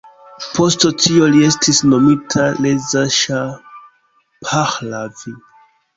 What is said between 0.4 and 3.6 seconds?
Post tio li estis nomita Reza Ŝah